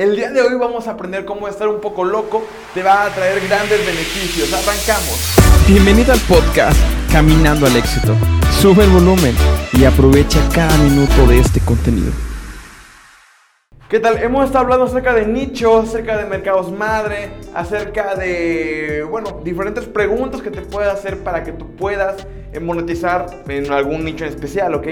El 0.00 0.16
día 0.16 0.30
de 0.30 0.40
hoy 0.40 0.54
vamos 0.54 0.88
a 0.88 0.92
aprender 0.92 1.26
cómo 1.26 1.46
estar 1.46 1.68
un 1.68 1.78
poco 1.78 2.04
loco, 2.04 2.42
te 2.72 2.82
va 2.82 3.04
a 3.04 3.10
traer 3.10 3.38
grandes 3.46 3.84
beneficios. 3.84 4.50
Arrancamos. 4.50 5.36
Bienvenido 5.68 6.14
al 6.14 6.20
podcast 6.20 6.80
Caminando 7.12 7.66
al 7.66 7.76
éxito. 7.76 8.14
Sube 8.62 8.84
el 8.84 8.88
volumen 8.88 9.34
y 9.74 9.84
aprovecha 9.84 10.40
cada 10.54 10.74
minuto 10.78 11.26
de 11.26 11.40
este 11.40 11.60
contenido. 11.60 12.12
¿Qué 13.90 14.00
tal? 14.00 14.16
Hemos 14.22 14.46
estado 14.46 14.64
hablando 14.64 14.86
acerca 14.86 15.12
de 15.12 15.26
nichos, 15.26 15.90
acerca 15.90 16.16
de 16.16 16.24
mercados 16.24 16.72
madre, 16.72 17.32
acerca 17.52 18.14
de, 18.14 19.06
bueno, 19.06 19.42
diferentes 19.44 19.84
preguntas 19.84 20.40
que 20.40 20.50
te 20.50 20.62
puede 20.62 20.90
hacer 20.90 21.18
para 21.18 21.44
que 21.44 21.52
tú 21.52 21.76
puedas 21.76 22.26
eh, 22.54 22.58
monetizar 22.58 23.26
en 23.48 23.70
algún 23.70 24.06
nicho 24.06 24.24
en 24.24 24.30
especial, 24.30 24.72
¿ok? 24.76 24.86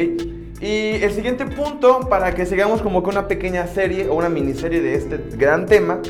Y 0.60 1.02
el 1.02 1.12
siguiente 1.12 1.46
punto, 1.46 2.00
para 2.08 2.34
que 2.34 2.44
sigamos 2.44 2.82
como 2.82 3.02
que 3.02 3.10
una 3.10 3.28
pequeña 3.28 3.66
serie 3.66 4.08
o 4.08 4.14
una 4.14 4.28
miniserie 4.28 4.80
de 4.80 4.94
este 4.94 5.18
gran 5.36 5.66
tema, 5.66 6.00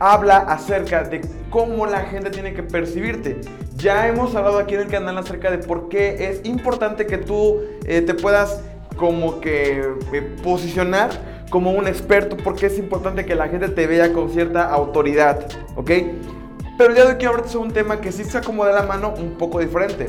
habla 0.00 0.38
acerca 0.38 1.04
de 1.04 1.20
cómo 1.50 1.86
la 1.86 2.00
gente 2.00 2.30
tiene 2.30 2.54
que 2.54 2.64
percibirte. 2.64 3.40
Ya 3.76 4.08
hemos 4.08 4.34
hablado 4.34 4.58
aquí 4.58 4.74
en 4.74 4.80
el 4.80 4.88
canal 4.88 5.16
acerca 5.18 5.50
de 5.50 5.58
por 5.58 5.88
qué 5.88 6.28
es 6.28 6.44
importante 6.44 7.06
que 7.06 7.18
tú 7.18 7.60
eh, 7.86 8.00
te 8.00 8.14
puedas 8.14 8.62
como 8.96 9.40
que 9.40 9.80
eh, 10.12 10.22
posicionar 10.42 11.10
como 11.50 11.70
un 11.70 11.86
experto, 11.86 12.36
porque 12.36 12.66
es 12.66 12.78
importante 12.78 13.24
que 13.24 13.36
la 13.36 13.48
gente 13.48 13.68
te 13.68 13.86
vea 13.86 14.12
con 14.12 14.30
cierta 14.30 14.64
autoridad, 14.70 15.46
¿ok? 15.76 15.90
Pero 16.76 16.94
día 16.94 17.04
de 17.04 17.10
hoy 17.10 17.16
quiero 17.16 17.30
hablarte 17.30 17.52
sobre 17.52 17.68
un 17.68 17.74
tema 17.74 18.00
que 18.00 18.10
sí 18.10 18.24
se 18.24 18.38
acomoda 18.38 18.72
la 18.72 18.82
mano 18.82 19.14
un 19.16 19.34
poco 19.38 19.60
diferente. 19.60 20.08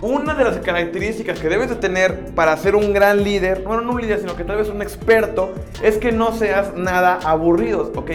Una 0.00 0.34
de 0.34 0.44
las 0.44 0.58
características 0.58 1.40
que 1.40 1.48
debes 1.48 1.70
de 1.70 1.74
tener 1.74 2.26
para 2.36 2.56
ser 2.56 2.76
un 2.76 2.92
gran 2.92 3.24
líder, 3.24 3.62
bueno, 3.66 3.82
no 3.82 3.92
un 3.92 4.00
líder, 4.00 4.20
sino 4.20 4.36
que 4.36 4.44
tal 4.44 4.58
vez 4.58 4.68
un 4.68 4.80
experto, 4.80 5.52
es 5.82 5.98
que 5.98 6.12
no 6.12 6.32
seas 6.32 6.72
nada 6.76 7.18
aburrido, 7.24 7.90
¿ok? 7.96 8.10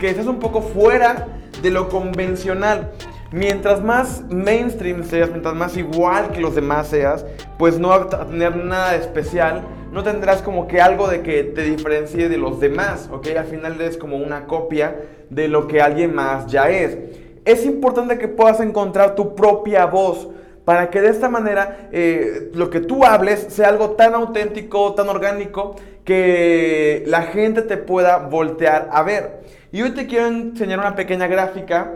Que 0.00 0.14
seas 0.14 0.26
un 0.26 0.40
poco 0.40 0.62
fuera 0.62 1.28
de 1.62 1.70
lo 1.70 1.88
convencional. 1.90 2.90
Mientras 3.30 3.84
más 3.84 4.24
mainstream 4.30 5.04
seas, 5.04 5.30
mientras 5.30 5.54
más 5.54 5.76
igual 5.76 6.32
que 6.32 6.40
los 6.40 6.56
demás 6.56 6.88
seas, 6.88 7.24
pues 7.56 7.78
no 7.78 7.90
vas 7.90 8.12
a 8.14 8.26
tener 8.26 8.56
nada 8.56 8.96
especial, 8.96 9.62
no 9.92 10.02
tendrás 10.02 10.42
como 10.42 10.66
que 10.66 10.80
algo 10.80 11.06
de 11.06 11.22
que 11.22 11.44
te 11.44 11.62
diferencie 11.62 12.28
de 12.28 12.36
los 12.36 12.58
demás, 12.58 13.08
¿ok? 13.12 13.28
Al 13.38 13.46
final 13.46 13.80
eres 13.80 13.96
como 13.96 14.16
una 14.16 14.46
copia 14.46 14.96
de 15.30 15.46
lo 15.46 15.68
que 15.68 15.80
alguien 15.80 16.16
más 16.16 16.48
ya 16.48 16.68
es. 16.68 16.98
Es 17.44 17.64
importante 17.64 18.18
que 18.18 18.26
puedas 18.26 18.58
encontrar 18.58 19.14
tu 19.14 19.36
propia 19.36 19.86
voz 19.86 20.28
para 20.68 20.90
que 20.90 21.00
de 21.00 21.08
esta 21.08 21.30
manera 21.30 21.88
eh, 21.92 22.50
lo 22.52 22.68
que 22.68 22.80
tú 22.80 23.02
hables 23.02 23.40
sea 23.48 23.70
algo 23.70 23.92
tan 23.92 24.12
auténtico, 24.12 24.94
tan 24.94 25.08
orgánico, 25.08 25.76
que 26.04 27.04
la 27.06 27.22
gente 27.22 27.62
te 27.62 27.78
pueda 27.78 28.18
voltear 28.18 28.90
a 28.92 29.02
ver. 29.02 29.46
Y 29.72 29.80
hoy 29.80 29.92
te 29.92 30.06
quiero 30.06 30.26
enseñar 30.26 30.78
una 30.78 30.94
pequeña 30.94 31.26
gráfica 31.26 31.94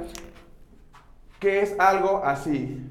que 1.38 1.60
es 1.60 1.78
algo 1.78 2.22
así. 2.24 2.82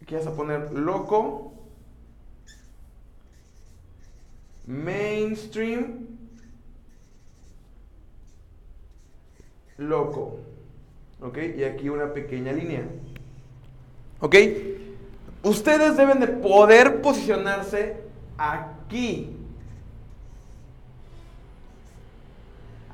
Aquí 0.00 0.14
vas 0.14 0.26
a 0.26 0.34
poner 0.34 0.72
loco, 0.72 1.52
mainstream, 4.66 6.06
loco. 9.76 10.38
¿Ok? 11.20 11.36
Y 11.58 11.64
aquí 11.64 11.90
una 11.90 12.14
pequeña 12.14 12.52
línea. 12.52 12.86
¿Ok? 14.22 14.36
Ustedes 15.42 15.96
deben 15.96 16.20
de 16.20 16.28
poder 16.28 17.02
posicionarse 17.02 17.96
aquí. 18.38 19.36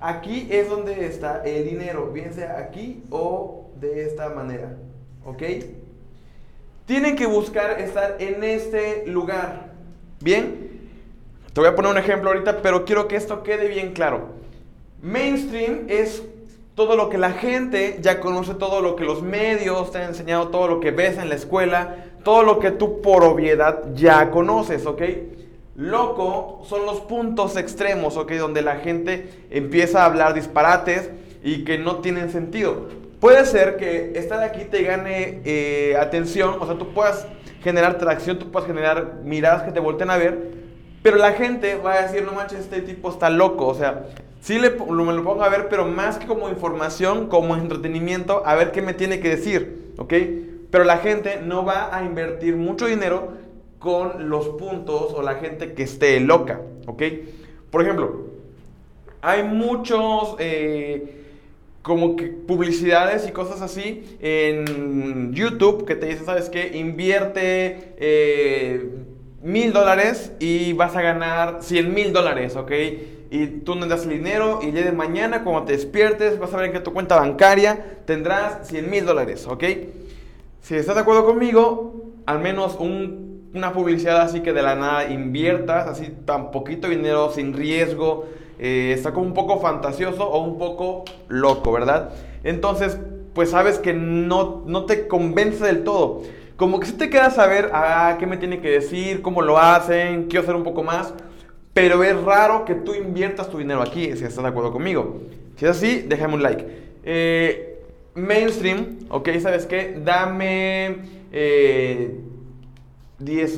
Aquí 0.00 0.48
es 0.50 0.70
donde 0.70 1.04
está 1.04 1.42
el 1.44 1.68
dinero, 1.68 2.10
bien 2.12 2.32
sea 2.32 2.58
aquí 2.58 3.02
o 3.10 3.68
de 3.78 4.06
esta 4.06 4.30
manera. 4.30 4.74
¿Ok? 5.26 5.42
Tienen 6.86 7.14
que 7.14 7.26
buscar 7.26 7.78
estar 7.78 8.16
en 8.20 8.42
este 8.42 9.06
lugar. 9.06 9.72
¿Bien? 10.20 10.88
Te 11.52 11.60
voy 11.60 11.68
a 11.68 11.74
poner 11.74 11.90
un 11.90 11.98
ejemplo 11.98 12.30
ahorita, 12.30 12.62
pero 12.62 12.86
quiero 12.86 13.06
que 13.06 13.16
esto 13.16 13.42
quede 13.42 13.68
bien 13.68 13.92
claro. 13.92 14.30
Mainstream 15.02 15.84
es 15.88 16.22
todo 16.78 16.94
lo 16.94 17.08
que 17.08 17.18
la 17.18 17.32
gente 17.32 17.98
ya 18.00 18.20
conoce, 18.20 18.54
todo 18.54 18.80
lo 18.80 18.94
que 18.94 19.02
los 19.02 19.20
medios 19.20 19.90
te 19.90 19.98
han 19.98 20.10
enseñado, 20.10 20.46
todo 20.46 20.68
lo 20.68 20.78
que 20.78 20.92
ves 20.92 21.18
en 21.18 21.28
la 21.28 21.34
escuela, 21.34 22.04
todo 22.22 22.44
lo 22.44 22.60
que 22.60 22.70
tú 22.70 23.02
por 23.02 23.24
obviedad 23.24 23.82
ya 23.94 24.30
conoces, 24.30 24.86
¿ok? 24.86 25.02
Loco 25.74 26.62
son 26.68 26.86
los 26.86 27.00
puntos 27.00 27.56
extremos, 27.56 28.16
¿ok? 28.16 28.30
Donde 28.34 28.62
la 28.62 28.76
gente 28.76 29.28
empieza 29.50 30.02
a 30.02 30.04
hablar 30.04 30.34
disparates 30.34 31.10
y 31.42 31.64
que 31.64 31.78
no 31.78 31.96
tienen 31.96 32.30
sentido. 32.30 32.86
Puede 33.18 33.44
ser 33.44 33.76
que 33.76 34.12
estar 34.14 34.40
aquí 34.44 34.64
te 34.64 34.84
gane 34.84 35.40
eh, 35.44 35.96
atención, 36.00 36.58
o 36.60 36.66
sea, 36.66 36.78
tú 36.78 36.94
puedas 36.94 37.26
generar 37.60 37.98
tracción, 37.98 38.38
tú 38.38 38.52
puedas 38.52 38.68
generar 38.68 39.14
miradas 39.24 39.64
que 39.64 39.72
te 39.72 39.80
volteen 39.80 40.10
a 40.10 40.16
ver, 40.16 40.52
pero 41.02 41.16
la 41.16 41.32
gente 41.32 41.74
va 41.74 41.94
a 41.94 42.02
decir, 42.02 42.22
no 42.22 42.34
manches, 42.34 42.60
este 42.60 42.82
tipo 42.82 43.10
está 43.10 43.30
loco, 43.30 43.66
o 43.66 43.74
sea, 43.74 44.04
Sí 44.48 44.58
le, 44.58 44.70
me 44.70 45.12
lo 45.12 45.24
pongo 45.24 45.42
a 45.42 45.50
ver, 45.50 45.68
pero 45.68 45.84
más 45.84 46.16
que 46.16 46.26
como 46.26 46.48
información, 46.48 47.26
como 47.28 47.54
entretenimiento, 47.54 48.40
a 48.46 48.54
ver 48.54 48.72
qué 48.72 48.80
me 48.80 48.94
tiene 48.94 49.20
que 49.20 49.28
decir, 49.28 49.92
¿ok? 49.98 50.14
Pero 50.70 50.84
la 50.84 50.96
gente 50.96 51.42
no 51.44 51.66
va 51.66 51.94
a 51.94 52.02
invertir 52.02 52.56
mucho 52.56 52.86
dinero 52.86 53.34
con 53.78 54.30
los 54.30 54.48
puntos 54.48 55.12
o 55.12 55.20
la 55.20 55.34
gente 55.34 55.74
que 55.74 55.82
esté 55.82 56.18
loca, 56.20 56.62
¿ok? 56.86 57.02
Por 57.70 57.82
ejemplo, 57.82 58.24
hay 59.20 59.42
muchos 59.42 60.36
eh, 60.38 61.24
como 61.82 62.16
que 62.16 62.28
publicidades 62.28 63.28
y 63.28 63.32
cosas 63.32 63.60
así 63.60 64.16
en 64.18 65.34
YouTube 65.34 65.84
que 65.84 65.94
te 65.94 66.06
dicen, 66.06 66.24
¿sabes 66.24 66.48
qué? 66.48 66.74
Invierte 66.78 67.92
eh, 67.98 68.92
mil 69.42 69.72
dólares 69.72 70.32
y 70.40 70.72
vas 70.72 70.96
a 70.96 71.02
ganar 71.02 71.58
100 71.60 71.94
mil 71.94 72.12
dólares, 72.12 72.56
¿ok? 72.56 72.72
y 73.30 73.46
tú 73.46 73.74
no 73.74 73.86
das 73.86 74.04
el 74.04 74.10
dinero 74.10 74.60
y 74.62 74.66
el 74.66 74.74
día 74.74 74.84
de 74.84 74.92
mañana 74.92 75.44
cuando 75.44 75.64
te 75.64 75.72
despiertes 75.72 76.38
vas 76.38 76.52
a 76.54 76.56
ver 76.56 76.72
que 76.72 76.80
tu 76.80 76.92
cuenta 76.92 77.16
bancaria 77.16 77.98
tendrás 78.06 78.66
100 78.68 78.90
mil 78.90 79.04
dólares, 79.04 79.46
¿ok? 79.46 79.64
Si 80.62 80.74
estás 80.74 80.94
de 80.94 81.02
acuerdo 81.02 81.26
conmigo, 81.26 82.12
al 82.26 82.40
menos 82.40 82.78
una 82.78 83.72
publicidad 83.72 84.20
así 84.22 84.40
que 84.40 84.52
de 84.52 84.62
la 84.62 84.74
nada 84.74 85.10
inviertas, 85.10 85.86
así 85.88 86.08
tan 86.24 86.50
poquito 86.50 86.88
dinero, 86.88 87.30
sin 87.30 87.52
riesgo, 87.52 88.26
eh, 88.58 88.92
está 88.96 89.12
como 89.12 89.26
un 89.26 89.34
poco 89.34 89.60
fantasioso 89.60 90.28
o 90.28 90.42
un 90.42 90.58
poco 90.58 91.04
loco, 91.28 91.70
¿verdad? 91.70 92.10
Entonces, 92.44 92.98
pues 93.34 93.50
sabes 93.50 93.78
que 93.78 93.92
no, 93.92 94.64
no 94.66 94.84
te 94.84 95.06
convence 95.06 95.64
del 95.64 95.84
todo. 95.84 96.22
Como 96.58 96.78
que 96.78 96.86
si 96.86 96.92
te 96.92 97.08
quedas 97.08 97.38
a 97.38 97.46
ver, 97.46 97.70
ah, 97.72 98.16
qué 98.18 98.26
me 98.26 98.36
tiene 98.36 98.60
que 98.60 98.68
decir, 98.68 99.22
cómo 99.22 99.40
lo 99.40 99.56
hacen, 99.56 100.24
quiero 100.24 100.42
hacer 100.42 100.54
un 100.54 100.64
poco 100.64 100.82
más 100.82 101.14
pero 101.78 102.02
es 102.02 102.20
raro 102.22 102.64
que 102.64 102.74
tú 102.74 102.92
inviertas 102.92 103.48
tu 103.48 103.58
dinero 103.58 103.80
aquí, 103.80 104.06
si 104.16 104.24
estás 104.24 104.42
de 104.42 104.48
acuerdo 104.48 104.72
conmigo. 104.72 105.20
Si 105.54 105.64
es 105.64 105.70
así, 105.70 106.04
déjame 106.08 106.34
un 106.34 106.42
like. 106.42 106.66
Eh, 107.04 107.78
mainstream, 108.16 108.98
ok, 109.08 109.28
¿sabes 109.38 109.64
qué? 109.64 109.96
Dame 110.04 110.96
10 111.30 111.30
eh, 111.30 112.18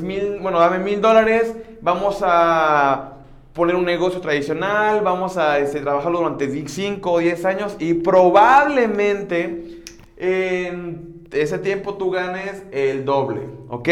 mil, 0.03 0.39
bueno, 0.43 0.61
dame 0.61 0.81
mil 0.81 1.01
dólares, 1.01 1.55
vamos 1.81 2.19
a 2.23 3.15
poner 3.55 3.75
un 3.75 3.87
negocio 3.87 4.21
tradicional, 4.21 5.01
vamos 5.01 5.39
a 5.39 5.59
este, 5.59 5.81
trabajarlo 5.81 6.19
durante 6.19 6.69
5 6.69 7.11
o 7.11 7.21
10 7.21 7.45
años 7.47 7.77
y 7.79 7.95
probablemente 7.95 9.81
en 10.19 11.10
ese 11.33 11.59
tiempo 11.59 11.95
tú 11.95 12.11
ganes 12.11 12.63
el 12.73 13.05
doble, 13.05 13.43
¿ok? 13.69 13.89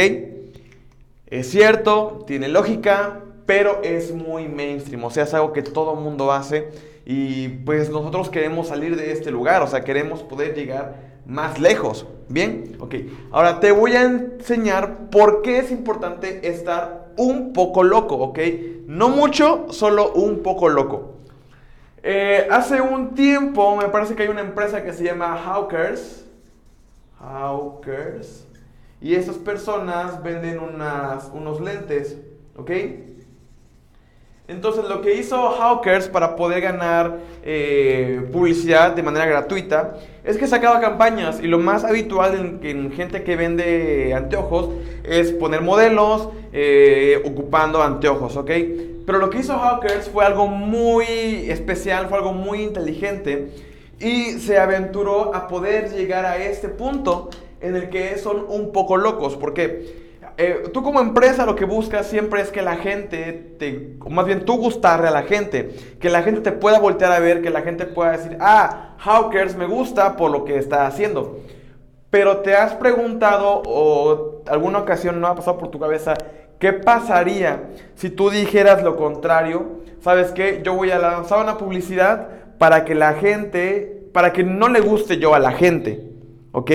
Es 1.27 1.51
cierto, 1.51 2.25
tiene 2.27 2.49
lógica, 2.49 3.21
pero 3.47 3.81
es 3.83 4.13
muy 4.13 4.49
mainstream, 4.49 5.05
o 5.05 5.11
sea, 5.11 5.25
es 5.25 5.35
algo 5.35 5.53
que 5.53 5.63
todo 5.63 5.95
el 5.95 6.01
mundo 6.01 6.33
hace 6.33 6.69
y 7.05 7.49
pues 7.49 7.89
nosotros 7.91 8.29
queremos 8.29 8.69
salir 8.69 8.97
de 8.97 9.13
este 9.13 9.31
lugar, 9.31 9.63
o 9.63 9.67
sea, 9.67 9.83
queremos 9.83 10.23
poder 10.23 10.55
llegar 10.55 11.09
más 11.25 11.59
lejos. 11.59 12.07
Bien, 12.29 12.77
ok. 12.81 12.95
Ahora 13.31 13.61
te 13.61 13.73
voy 13.73 13.93
a 13.93 14.03
enseñar 14.03 15.09
por 15.11 15.41
qué 15.41 15.59
es 15.59 15.71
importante 15.71 16.47
estar 16.47 17.09
un 17.17 17.55
poco 17.55 17.83
loco, 17.83 18.17
ok. 18.17 18.39
No 18.87 19.09
mucho, 19.09 19.67
solo 19.71 20.13
un 20.13 20.43
poco 20.43 20.69
loco. 20.69 21.15
Eh, 22.03 22.47
hace 22.51 22.81
un 22.81 23.15
tiempo 23.15 23.77
me 23.77 23.89
parece 23.89 24.15
que 24.15 24.25
hay 24.25 24.29
una 24.29 24.41
empresa 24.43 24.85
que 24.85 24.93
se 24.93 25.05
llama 25.05 25.37
Hawkers. 25.37 26.27
Hawkers. 27.21 28.47
Y 29.01 29.15
esas 29.15 29.37
personas 29.37 30.23
venden 30.23 30.59
unas, 30.59 31.31
unos 31.33 31.61
lentes, 31.61 32.19
¿ok? 32.57 32.71
Entonces 34.49 34.87
lo 34.89 35.03
que 35.03 35.15
hizo 35.15 35.37
Hawkers 35.37 36.09
para 36.09 36.35
poder 36.35 36.63
ganar 36.63 37.19
eh, 37.45 38.27
publicidad 38.33 38.93
de 38.93 39.03
manera 39.03 39.27
gratuita 39.27 39.99
es 40.25 40.39
que 40.39 40.47
sacaba 40.47 40.81
campañas 40.81 41.39
y 41.43 41.47
lo 41.49 41.59
más 41.59 41.85
habitual 41.85 42.59
en, 42.63 42.91
gente 42.93 43.23
que 43.25 43.37
vende 43.37 44.15
anteojos 44.15 44.71
es 45.05 45.33
poner 45.33 45.61
modelos 45.61 46.31
eh, 46.55 47.23
ocupando 47.27 47.83
anteojos, 47.83 48.37
¿ok? 48.39 48.51
Pero 49.05 49.19
lo 49.19 49.29
que 49.29 49.41
hizo 49.41 49.53
Hawkers 49.59 50.09
fue 50.09 50.25
algo 50.25 50.47
muy 50.47 51.51
especial, 51.51 52.09
fue 52.09 52.17
algo 52.17 52.33
muy 52.33 52.63
inteligente 52.63 53.51
y 54.01 54.39
se 54.39 54.59
aventuró 54.59 55.35
a 55.35 55.49
poder 55.49 55.91
llegar 55.91 56.25
a 56.25 56.37
este 56.39 56.69
punto 56.69 57.31
en 57.61 57.77
el 57.77 57.91
que 57.91 58.17
son 58.19 58.47
un 58.49 58.73
poco 58.73 58.97
locos, 58.97 59.37
porque 59.37 60.09
eh, 60.37 60.71
tú 60.73 60.85
como 60.85 61.01
empresa 61.01 61.45
lo 61.45 61.57
que 61.57 61.65
buscas 61.65 62.07
siempre 62.07 62.41
es 62.41 62.51
que 62.51 62.63
la 62.63 62.77
gente, 62.77 63.57
te, 63.59 63.97
o 64.01 64.09
más 64.09 64.25
bien 64.25 64.45
tú 64.45 64.57
gustarle 64.57 65.09
a 65.09 65.11
la 65.11 65.25
gente, 65.25 65.75
que 65.99 66.11
la 66.11 66.23
gente 66.23 66.41
te 66.43 66.53
pueda 66.53 66.79
voltear 66.79 67.11
a 67.11 67.19
ver, 67.19 67.43
que 67.43 67.51
la 67.51 67.63
gente 67.63 67.87
pueda 67.87 68.13
decir, 68.13 68.39
ah, 68.41 68.95
Hawkers 68.99 69.57
me 69.57 69.67
gusta 69.67 70.17
por 70.17 70.31
lo 70.31 70.45
que 70.45 70.57
está 70.57 70.87
haciendo. 70.87 71.41
Pero 72.11 72.39
te 72.39 72.55
has 72.55 72.75
preguntado 72.75 73.63
o 73.67 74.43
alguna 74.47 74.79
ocasión 74.79 75.21
no 75.21 75.27
ha 75.27 75.35
pasado 75.35 75.59
por 75.59 75.73
tu 75.73 75.81
cabeza, 75.81 76.15
¿qué 76.61 76.73
pasaría 76.73 77.71
si 77.97 78.09
tú 78.09 78.31
dijeras 78.31 78.85
lo 78.85 78.95
contrario? 78.95 79.83
¿Sabes 80.01 80.31
qué? 80.31 80.61
Yo 80.63 80.75
voy 80.75 80.93
a 80.93 81.01
lanzar 81.01 81.43
una 81.43 81.59
publicidad 81.59 82.29
para 82.59 82.85
que 82.85 82.95
la 82.95 83.15
gente, 83.15 84.09
para 84.13 84.33
que 84.33 84.43
no 84.45 84.69
le 84.69 84.81
guste 84.81 85.19
yo 85.19 85.35
a 85.35 85.39
la 85.39 85.53
gente, 85.53 86.11
¿ok? 86.53 86.71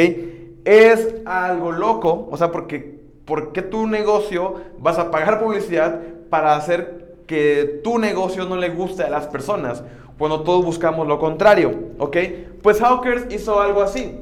Es 0.65 1.15
algo 1.25 1.71
loco, 1.71 2.27
o 2.31 2.37
sea, 2.37 2.51
porque 2.51 3.01
¿por 3.25 3.51
qué 3.51 3.61
tu 3.61 3.87
negocio 3.87 4.55
vas 4.79 4.97
a 4.97 5.11
pagar 5.11 5.41
publicidad 5.41 5.99
para 6.29 6.55
hacer 6.55 7.15
que 7.27 7.81
tu 7.83 7.99
negocio 7.99 8.45
no 8.45 8.55
le 8.55 8.69
guste 8.69 9.03
a 9.03 9.09
las 9.09 9.27
personas? 9.27 9.83
Cuando 10.17 10.41
todos 10.41 10.63
buscamos 10.63 11.07
lo 11.07 11.19
contrario, 11.19 11.73
¿ok? 11.99 12.17
Pues 12.61 12.79
Hawkers 12.79 13.33
hizo 13.33 13.59
algo 13.59 13.81
así. 13.81 14.19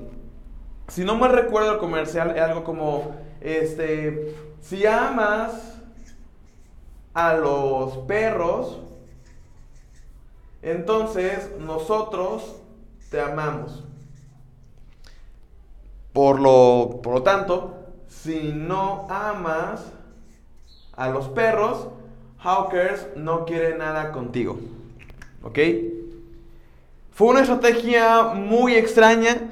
Si 0.87 1.03
no 1.03 1.15
me 1.15 1.27
recuerdo 1.27 1.73
el 1.73 1.77
comercial, 1.77 2.33
es 2.35 2.41
algo 2.41 2.63
como, 2.63 3.15
este, 3.39 4.35
si 4.61 4.85
amas 4.85 5.79
a 7.13 7.35
los 7.35 7.97
perros, 7.99 8.79
entonces 10.61 11.49
nosotros 11.59 12.55
te 13.09 13.19
amamos. 13.19 13.83
Por 16.13 16.39
lo, 16.39 16.99
por 17.01 17.15
lo 17.15 17.23
tanto, 17.23 17.73
si 18.07 18.51
no 18.53 19.07
amas 19.09 19.85
a 20.95 21.09
los 21.09 21.29
perros, 21.29 21.87
Hawkers 22.39 23.07
no 23.15 23.45
quiere 23.45 23.77
nada 23.77 24.11
contigo. 24.11 24.59
¿Ok? 25.43 25.59
Fue 27.11 27.27
una 27.27 27.41
estrategia 27.41 28.23
muy 28.33 28.75
extraña 28.75 29.51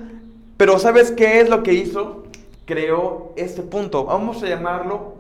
pero 0.60 0.78
¿sabes 0.78 1.10
qué 1.12 1.40
es 1.40 1.50
lo 1.50 1.64
que 1.64 1.72
hizo? 1.72 2.24
Creó 2.66 3.32
este 3.38 3.62
punto. 3.62 4.04
Vamos 4.04 4.44
a 4.44 4.48
llamarlo 4.48 5.14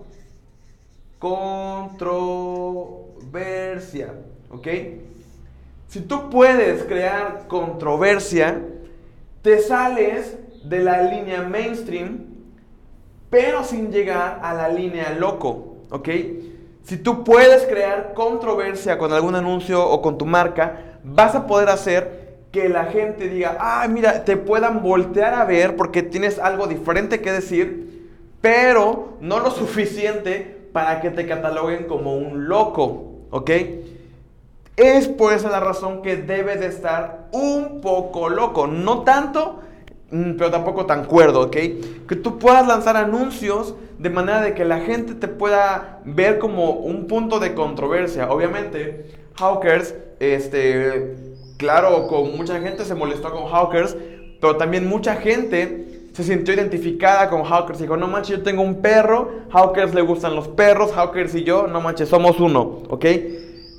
controversia. 1.18 4.16
¿Ok? 4.50 4.68
Si 5.90 6.02
tú 6.02 6.30
puedes 6.30 6.84
crear 6.84 7.48
controversia, 7.48 8.62
te 9.42 9.58
sales 9.60 10.38
de 10.64 10.82
la 10.82 11.02
línea 11.02 11.42
mainstream, 11.42 12.28
pero 13.32 13.64
sin 13.64 13.92
llegar 13.92 14.40
a 14.44 14.54
la 14.54 14.70
línea 14.70 15.16
loco. 15.18 15.78
¿Ok? 15.90 16.10
Si 16.84 16.98
tú 16.98 17.24
puedes 17.24 17.66
crear 17.66 18.14
controversia 18.14 19.00
con 19.00 19.14
algún 19.14 19.34
anuncio 19.34 19.84
o 19.84 20.00
con 20.04 20.20
tu 20.20 20.28
marca, 20.28 21.00
vas 21.04 21.34
a 21.34 21.48
poder 21.48 21.70
hacer 21.70 22.38
que 22.52 22.70
la 22.70 22.86
gente 22.86 23.28
diga, 23.28 23.58
ah, 23.60 23.88
mira, 23.90 24.26
te 24.26 24.38
puedan 24.38 24.84
voltear 24.84 25.34
a 25.34 25.46
ver 25.46 25.76
porque 25.76 26.04
tienes 26.04 26.38
algo 26.38 26.68
diferente 26.68 27.20
que 27.20 27.32
decir, 27.32 28.12
pero 28.42 29.18
no 29.22 29.40
lo 29.40 29.50
suficiente 29.60 30.70
para 30.72 31.02
que 31.02 31.10
te 31.10 31.26
cataloguen 31.26 31.86
como 31.86 32.16
un 32.16 32.48
loco, 32.48 33.26
¿ok? 33.32 33.50
Es 34.80 35.10
por 35.10 35.34
esa 35.34 35.50
la 35.50 35.60
razón 35.60 36.02
que 36.02 36.16
debes 36.16 36.62
de 36.62 36.68
estar 36.68 37.28
un 37.34 37.82
poco 37.82 38.30
loco, 38.30 38.66
no 38.66 39.02
tanto, 39.02 39.60
mm, 40.10 40.38
pero 40.38 40.52
tampoco 40.52 40.86
tan 40.86 41.04
cuerdo, 41.04 41.42
¿ok? 41.42 41.58
Que 42.08 42.16
tú 42.16 42.40
puedas 42.40 42.66
lanzar 42.66 42.96
anuncios 42.96 43.76
de 43.98 44.10
manera 44.10 44.40
de 44.40 44.54
que 44.54 44.64
la 44.64 44.80
gente 44.80 45.16
te 45.16 45.28
pueda 45.28 46.00
ver 46.06 46.40
como 46.40 46.72
un 46.72 47.08
punto 47.08 47.42
de 47.42 47.54
controversia. 47.56 48.32
Obviamente, 48.32 49.12
Hawkers, 49.38 49.96
este 50.22 51.18
claro, 51.58 52.08
con 52.08 52.38
mucha 52.38 52.62
gente 52.62 52.86
se 52.86 52.96
molestó 52.96 53.32
con 53.32 53.52
Hawkers, 53.52 53.98
pero 54.40 54.56
también 54.56 54.88
mucha 54.88 55.18
gente 55.18 56.08
se 56.14 56.24
sintió 56.24 56.54
identificada 56.54 57.30
con 57.30 57.44
Hawkers 57.44 57.80
dijo, 57.80 57.98
no 57.98 58.08
manches, 58.08 58.38
yo 58.38 58.44
tengo 58.44 58.62
un 58.62 58.82
perro, 58.82 59.30
Hawkers 59.52 59.94
le 59.94 60.02
gustan 60.02 60.36
los 60.36 60.48
perros, 60.48 60.94
Hawkers 60.94 61.36
y 61.36 61.44
yo, 61.44 61.68
no 61.68 61.82
manches, 61.82 62.08
somos 62.08 62.40
uno, 62.40 62.80
¿ok? 62.90 63.06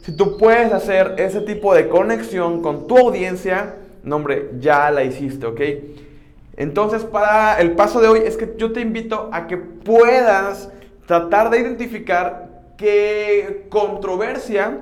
Si 0.02 0.16
tú 0.16 0.36
puedes 0.36 0.72
hacer 0.72 1.14
ese 1.18 1.40
tipo 1.42 1.74
de 1.74 1.88
conexión 1.88 2.62
con 2.62 2.86
tu 2.86 2.96
audiencia, 2.96 3.76
no 4.02 4.16
hombre, 4.16 4.50
ya 4.58 4.90
la 4.90 5.04
hiciste, 5.04 5.46
¿ok? 5.46 5.60
Entonces, 6.56 7.04
para 7.04 7.60
el 7.60 7.72
paso 7.72 8.00
de 8.00 8.08
hoy 8.08 8.20
es 8.24 8.36
que 8.36 8.54
yo 8.56 8.72
te 8.72 8.80
invito 8.80 9.30
a 9.32 9.46
que 9.46 9.56
puedas 9.56 10.70
tratar 11.06 11.50
de 11.50 11.60
identificar 11.60 12.48
qué 12.76 13.66
controversia 13.68 14.78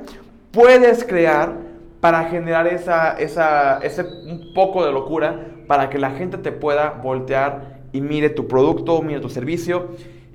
puedes 0.52 1.04
crear 1.04 1.56
para 2.00 2.24
generar 2.24 2.66
esa, 2.68 3.18
esa, 3.18 3.78
ese 3.78 4.02
un 4.02 4.52
poco 4.54 4.84
de 4.84 4.92
locura 4.92 5.46
para 5.66 5.90
que 5.90 5.98
la 5.98 6.10
gente 6.10 6.38
te 6.38 6.52
pueda 6.52 6.90
voltear 6.90 7.78
y 7.92 8.00
mire 8.00 8.30
tu 8.30 8.46
producto, 8.46 9.02
mire 9.02 9.20
tu 9.20 9.28
servicio. 9.28 9.88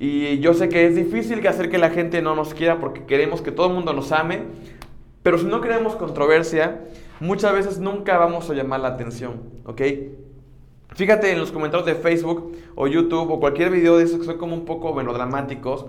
Y 0.03 0.39
yo 0.39 0.53
sé 0.53 0.67
que 0.67 0.85
es 0.85 0.97
difícil 0.97 1.39
que 1.39 1.47
hacer 1.47 1.69
que 1.69 1.77
la 1.77 1.89
gente 1.89 2.21
no 2.21 2.35
nos 2.35 2.53
quiera 2.53 2.77
porque 2.77 3.05
queremos 3.05 3.41
que 3.41 3.53
todo 3.53 3.67
el 3.67 3.73
mundo 3.73 3.93
nos 3.93 4.11
ame, 4.11 4.41
pero 5.23 5.37
si 5.37 5.45
no 5.45 5.61
queremos 5.61 5.95
controversia, 5.95 6.81
muchas 7.21 7.53
veces 7.53 7.79
nunca 7.79 8.17
vamos 8.17 8.49
a 8.49 8.53
llamar 8.53 8.81
la 8.81 8.89
atención, 8.89 9.39
¿ok? 9.63 9.81
Fíjate 10.89 11.31
en 11.31 11.39
los 11.39 11.53
comentarios 11.53 11.85
de 11.85 11.95
Facebook 11.95 12.51
o 12.75 12.87
YouTube 12.87 13.31
o 13.31 13.39
cualquier 13.39 13.69
video 13.69 13.97
de 13.97 14.03
esos 14.03 14.19
que 14.19 14.25
son 14.25 14.37
como 14.37 14.53
un 14.55 14.65
poco 14.65 14.93
melodramáticos 14.93 15.85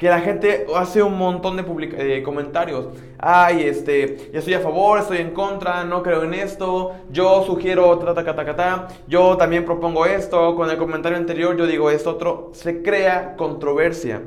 que 0.00 0.08
la 0.08 0.20
gente 0.20 0.66
hace 0.74 1.02
un 1.02 1.18
montón 1.18 1.58
de 1.58 1.64
eh, 1.98 2.22
comentarios. 2.22 2.86
Ay, 3.18 3.64
este, 3.64 4.30
yo 4.32 4.38
estoy 4.38 4.54
a 4.54 4.60
favor, 4.60 4.98
estoy 4.98 5.18
en 5.18 5.32
contra, 5.32 5.84
no 5.84 6.02
creo 6.02 6.24
en 6.24 6.32
esto, 6.32 6.92
yo 7.10 7.44
sugiero 7.44 7.98
ta, 7.98 8.88
yo 9.06 9.36
también 9.36 9.66
propongo 9.66 10.06
esto, 10.06 10.56
con 10.56 10.70
el 10.70 10.78
comentario 10.78 11.18
anterior 11.18 11.54
yo 11.54 11.66
digo 11.66 11.90
esto 11.90 12.12
otro, 12.12 12.50
se 12.54 12.80
crea 12.80 13.36
controversia. 13.36 14.22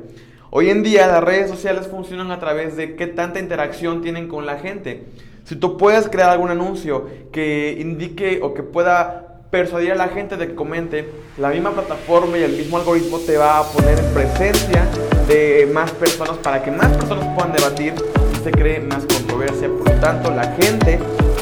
Hoy 0.50 0.70
en 0.70 0.84
día 0.84 1.08
las 1.08 1.24
redes 1.24 1.50
sociales 1.50 1.88
funcionan 1.88 2.30
a 2.30 2.38
través 2.38 2.76
de 2.76 2.94
qué 2.94 3.08
tanta 3.08 3.40
interacción 3.40 4.00
tienen 4.00 4.28
con 4.28 4.46
la 4.46 4.58
gente. 4.58 5.06
Si 5.42 5.56
tú 5.56 5.76
puedes 5.76 6.08
crear 6.08 6.30
algún 6.30 6.50
anuncio 6.50 7.08
que 7.32 7.76
indique 7.80 8.38
o 8.44 8.54
que 8.54 8.62
pueda 8.62 9.23
persuadir 9.54 9.92
a 9.92 9.94
la 9.94 10.08
gente 10.08 10.36
de 10.36 10.48
que 10.48 10.54
comente, 10.56 11.08
la 11.38 11.50
misma 11.50 11.70
plataforma 11.70 12.36
y 12.36 12.42
el 12.42 12.56
mismo 12.56 12.76
algoritmo 12.76 13.20
te 13.20 13.36
va 13.36 13.60
a 13.60 13.62
poner 13.62 14.00
en 14.00 14.12
presencia 14.12 14.84
de 15.28 15.70
más 15.72 15.92
personas 15.92 16.38
para 16.38 16.60
que 16.60 16.72
más 16.72 16.88
personas 16.96 17.28
puedan 17.36 17.52
debatir 17.52 17.94
y 18.32 18.42
se 18.42 18.50
cree 18.50 18.80
más 18.80 19.04
controversia. 19.06 19.68
Por 19.68 19.94
lo 19.94 20.00
tanto, 20.00 20.32
la 20.32 20.56
gente 20.60 20.98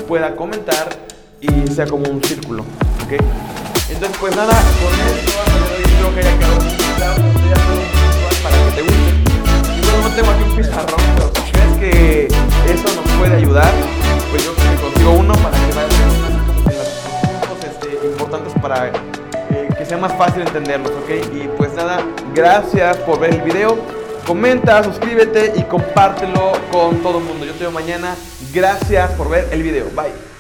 pueda 0.06 0.36
comentar 0.36 0.90
y 1.40 1.66
sea 1.68 1.86
como 1.86 2.06
un 2.10 2.22
círculo. 2.22 2.64
¿ok? 3.02 3.12
Entonces, 3.88 4.18
pues 4.20 4.36
nada, 4.36 4.60
con 4.60 4.92
esto 4.92 5.32
espero 5.82 6.14
que 6.14 6.20
haya 6.20 6.38
quedado 6.38 6.58
para 8.42 8.56
que 8.56 8.72
te 8.76 8.82
guste. 8.82 9.10
Y 9.74 9.86
bueno, 9.86 10.06
no 10.06 10.14
tengo 10.14 10.30
aquí 10.32 10.42
un 10.50 10.56
pizarrón, 10.58 11.00
pero 11.16 11.32
si 11.34 11.50
crees 11.50 11.78
que 11.78 12.26
eso 12.74 12.88
nos 12.94 13.10
puede 13.18 13.36
ayudar, 13.36 13.72
pues 14.30 14.44
yo 14.44 14.52
consigo 14.82 15.12
uno 15.12 15.32
para 15.32 15.56
que 15.66 15.72
vayas 15.72 16.31
para 18.60 18.88
eh, 18.88 19.68
que 19.76 19.84
sea 19.84 19.98
más 19.98 20.12
fácil 20.14 20.42
entenderlos, 20.42 20.90
¿ok? 20.90 21.10
Y 21.34 21.48
pues 21.56 21.72
nada, 21.74 22.00
gracias 22.34 22.96
por 22.98 23.20
ver 23.20 23.34
el 23.34 23.42
video. 23.42 23.78
Comenta, 24.26 24.82
suscríbete 24.84 25.52
y 25.56 25.62
compártelo 25.64 26.52
con 26.70 27.02
todo 27.02 27.18
el 27.18 27.24
mundo. 27.24 27.44
Yo 27.44 27.52
te 27.52 27.60
veo 27.60 27.70
mañana. 27.70 28.14
Gracias 28.52 29.10
por 29.12 29.28
ver 29.28 29.48
el 29.50 29.62
video. 29.62 29.86
Bye. 29.94 30.31